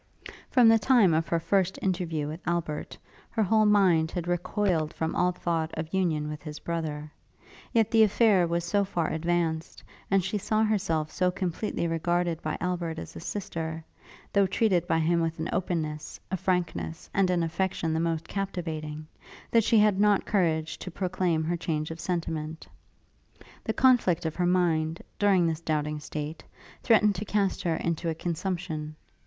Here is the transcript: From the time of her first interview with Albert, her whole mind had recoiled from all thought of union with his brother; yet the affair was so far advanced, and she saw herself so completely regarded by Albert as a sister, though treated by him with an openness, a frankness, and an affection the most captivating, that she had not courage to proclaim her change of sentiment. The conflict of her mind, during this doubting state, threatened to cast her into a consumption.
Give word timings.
From 0.49 0.67
the 0.67 0.79
time 0.79 1.13
of 1.13 1.27
her 1.27 1.39
first 1.39 1.77
interview 1.79 2.27
with 2.27 2.39
Albert, 2.47 2.97
her 3.29 3.43
whole 3.43 3.67
mind 3.67 4.09
had 4.09 4.27
recoiled 4.27 4.93
from 4.95 5.15
all 5.15 5.31
thought 5.31 5.69
of 5.75 5.93
union 5.93 6.27
with 6.27 6.41
his 6.41 6.57
brother; 6.57 7.11
yet 7.71 7.91
the 7.91 8.01
affair 8.01 8.47
was 8.47 8.63
so 8.65 8.83
far 8.83 9.11
advanced, 9.11 9.83
and 10.09 10.23
she 10.23 10.39
saw 10.39 10.63
herself 10.63 11.11
so 11.11 11.29
completely 11.29 11.87
regarded 11.87 12.41
by 12.41 12.57
Albert 12.59 12.97
as 12.97 13.15
a 13.15 13.19
sister, 13.19 13.85
though 14.33 14.47
treated 14.47 14.87
by 14.87 14.97
him 14.97 15.21
with 15.21 15.37
an 15.37 15.47
openness, 15.53 16.19
a 16.31 16.35
frankness, 16.35 17.07
and 17.13 17.29
an 17.29 17.43
affection 17.43 17.93
the 17.93 17.99
most 17.99 18.27
captivating, 18.27 19.05
that 19.51 19.63
she 19.63 19.77
had 19.77 19.99
not 19.99 20.25
courage 20.25 20.79
to 20.79 20.89
proclaim 20.89 21.43
her 21.43 21.55
change 21.55 21.91
of 21.91 21.99
sentiment. 21.99 22.67
The 23.65 23.73
conflict 23.73 24.25
of 24.25 24.35
her 24.37 24.47
mind, 24.47 25.03
during 25.19 25.45
this 25.45 25.61
doubting 25.61 25.99
state, 25.99 26.43
threatened 26.81 27.13
to 27.17 27.23
cast 27.25 27.61
her 27.61 27.75
into 27.75 28.09
a 28.09 28.15
consumption. 28.15 28.95